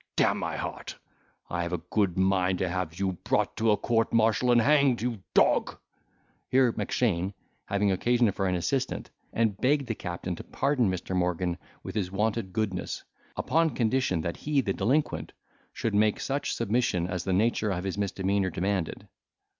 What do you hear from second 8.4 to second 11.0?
an assistant, interposed, and begged the captain to pardon